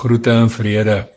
[0.00, 1.10] Groete en vrede.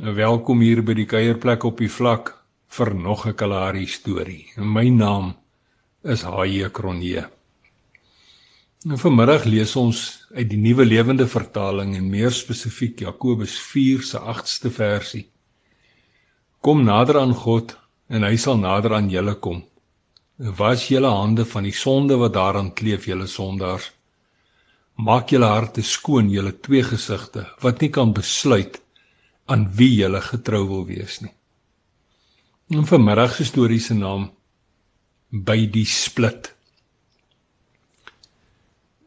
[0.00, 2.30] Welkom hier by die kuierplek op die vlak
[2.72, 4.46] vir nog 'n Kalahari storie.
[4.56, 5.34] My naam
[6.02, 7.28] is Haie Kronje.
[8.84, 14.18] Nou vanmiddag lees ons uit die Nuwe Lewende Vertaling en meer spesifiek Jakobus 4 se
[14.18, 15.28] 8ste versie.
[16.60, 17.76] Kom nader aan God
[18.08, 19.64] en hy sal nader aan julle kom.
[20.38, 23.95] Was julle hande van die sonde wat daaraan kleef, julle sondaars
[24.96, 28.80] maak julle harte skoon, julle twee gesigte wat nie kan besluit
[29.46, 31.32] aan wie julle getrou wil wees nie.
[32.74, 34.30] En vanmiddag se storie se naam
[35.30, 36.50] by die split.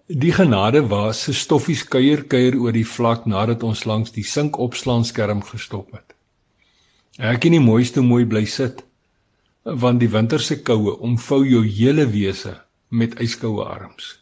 [0.10, 5.44] Die genade was se stoffies kuier kuier oor die vlak nadat ons langs die sinkopslaanskerm
[5.46, 6.16] gestop het.
[7.20, 8.86] Ek en die mooiste mooi bly sit
[9.64, 12.56] want die winter se koue omvou jou hele wese
[12.90, 14.16] met yskoue arms.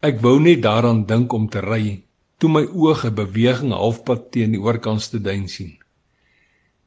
[0.00, 2.00] Ek wou net daaraan dink om te ry
[2.40, 5.76] toe my oë 'n beweging halfpad teen die oorkant te duin sien.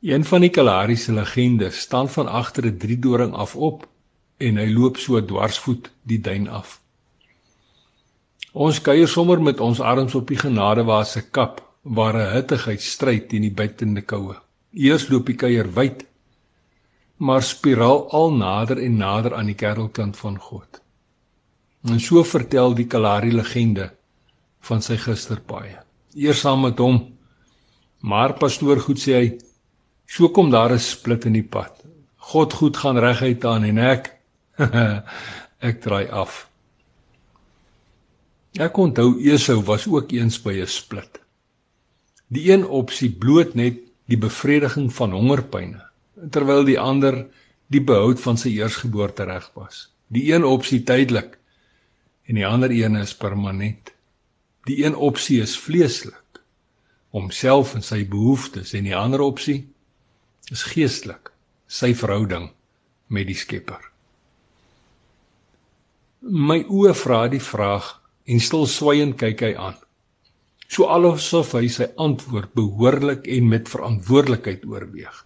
[0.01, 3.87] Een van die Kalahari se legendes staan van agter 'n driedoring af op
[4.37, 6.81] en hy loop so dwarsvoet die duin af.
[8.53, 13.29] Ons kuier sommer met ons arms op die genadewaar se kap waar 'n hittigheid stryd
[13.29, 14.35] teen die buitende koue.
[14.73, 16.05] Eers loop die kuier wyd,
[17.17, 20.82] maar spiraal al nader en nader aan die kerkelkant van God.
[21.83, 23.89] En so vertel die Kalahari legende
[24.63, 25.81] van sy gisterpaaie.
[26.15, 27.01] Eers saam met hom.
[28.07, 29.27] Maar pastoor goed sê hy,
[30.07, 31.83] so kom daar 'n split in die pad.
[32.31, 34.11] God goed gaan reguit aan en ek
[35.69, 36.47] ek draai af.
[38.59, 41.19] Ek onthou Esau was ook eens by 'n split.
[42.27, 45.81] Die een opsie bloot net die bevrediging van hongerpyne,
[46.29, 47.27] terwyl die ander
[47.67, 49.89] die behoud van sy eersgeboorte reg was.
[50.07, 51.39] Die een opsie tydelik
[52.27, 53.91] en die ander een is permanent.
[54.67, 56.39] Die een opsie is vleeslik,
[57.11, 59.59] homself en sy behoeftes en die ander opsie
[60.51, 61.31] is geestelik,
[61.67, 62.49] sy verhouding
[63.07, 63.81] met die Skepper.
[66.23, 67.89] My oë vra die vraag
[68.31, 69.75] en stil swygend kyk hy aan.
[70.71, 75.17] So alosof hy sy antwoord behoorlik en met verantwoordelikheid oorweeg.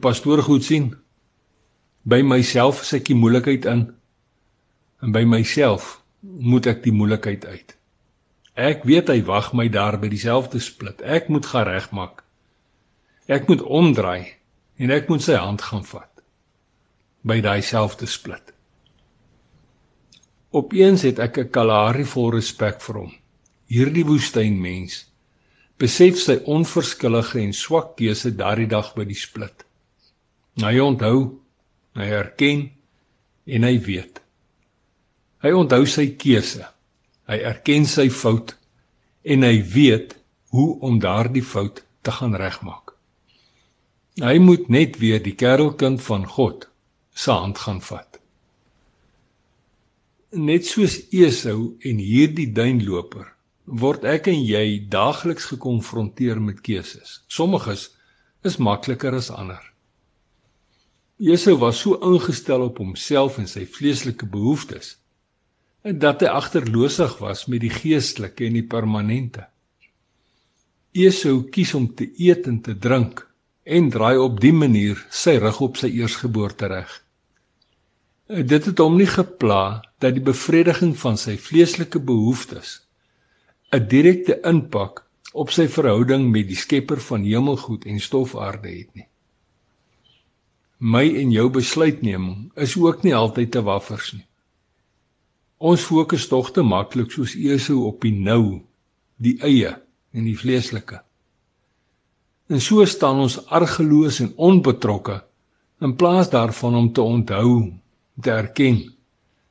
[0.00, 0.94] Pastoor goed sien.
[2.08, 3.84] By myself is ek die moeilikheid in
[5.02, 7.76] en by myself moet ek die moeilikheid uit.
[8.56, 11.02] Ek weet hy wag my daar by dieselfde split.
[11.04, 12.22] Ek moet gaan regmaak.
[13.28, 14.32] Ek moet omdraai
[14.80, 16.12] en ek moet sy hand gaan vat
[17.26, 18.52] by daai selfde split.
[20.56, 23.12] Opeens het ek 'n Kalahari vol respek vir hom.
[23.68, 25.04] Hierdie woestynmens
[25.76, 29.64] besef sy onverskillige en swak keuse daardie dag by die split.
[30.56, 31.40] Hy onthou,
[31.94, 32.70] hy erken
[33.44, 34.25] en hy weet.
[35.44, 36.64] Hy onthou sy keuse.
[37.28, 38.54] Hy erken sy fout
[39.26, 40.14] en hy weet
[40.54, 42.94] hoe om daardie fout te gaan regmaak.
[44.22, 46.68] Hy moet net weer die kerelkind van God
[47.12, 48.20] se hand gaan vat.
[50.36, 53.26] Net soos Esau en hierdie duinloper
[53.66, 57.20] word ek en jy daagliks gekonfronteer met keuses.
[57.28, 57.90] Sommiges
[58.46, 59.62] is makliker as ander.
[61.18, 64.94] Esau was so ingestel op homself en sy vleeslike behoeftes
[65.92, 69.46] dat hy agterloosig was met die geestelike en die permanente.
[70.96, 73.22] Esau kies om te eet en te drink
[73.62, 76.90] en draai op die manier sy rug op sy eersgeboorte reg.
[78.26, 82.80] Dit het hom nie gepla dat die bevrediging van sy vleeslike behoeftes
[83.70, 89.08] 'n direkte impak op sy verhouding met die Skepper van hemelgoed en stofaarde het nie.
[90.78, 94.26] My en jou besluitneming is ook nie altyd te waffers nie.
[95.56, 98.60] Ons fokus tog te maklik soos Esau op die nou,
[99.16, 99.72] die eie
[100.12, 101.00] en die vleeslike.
[102.52, 105.22] En so staan ons argeloos en onbetrokke
[105.80, 107.72] in plaas daarvan om te onthou,
[108.20, 108.82] te erken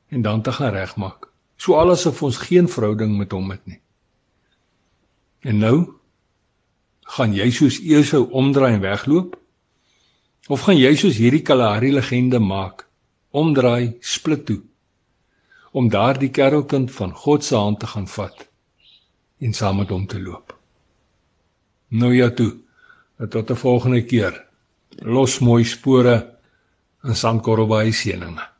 [0.08, 1.26] en dan te gaan regmaak.
[1.56, 3.80] So alasof ons geen verhouding met hom het nie.
[5.42, 5.76] En nou
[7.16, 9.34] gaan jy soos Esau omdraai en wegloop?
[10.46, 12.86] Of gaan jy soos hierdie Kalahari legende maak,
[13.30, 14.62] omdraai, split toe?
[15.76, 18.46] Om daardie kerelkind van God se hand te gaan vat
[19.44, 20.54] en saam met hom te loop.
[21.88, 22.56] Nou ja toe,
[23.30, 24.44] tot 'n volgende keer.
[25.02, 26.38] Los mooi spore
[27.04, 28.55] in Sankorrelbaai seëninge.